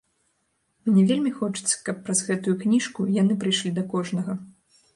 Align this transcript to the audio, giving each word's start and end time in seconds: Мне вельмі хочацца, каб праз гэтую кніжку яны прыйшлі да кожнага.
Мне 0.89 1.03
вельмі 1.11 1.33
хочацца, 1.41 1.75
каб 1.89 2.01
праз 2.09 2.23
гэтую 2.31 2.55
кніжку 2.65 3.07
яны 3.21 3.39
прыйшлі 3.45 3.77
да 3.79 3.87
кожнага. 3.93 4.31